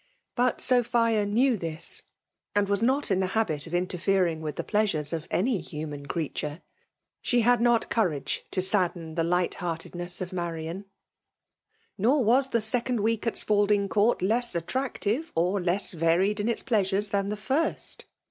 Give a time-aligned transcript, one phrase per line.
[0.35, 2.01] But Sophia knew this;
[2.55, 6.63] and was not in the habit .of interfering with the pleasures of any human creature.
[7.21, 10.85] She had not courage to sadden the light hearted noss of Marian.
[11.99, 16.63] Nor was the second week at Spalding Court less attractive or less varied in its
[16.63, 18.05] pleasures than the first.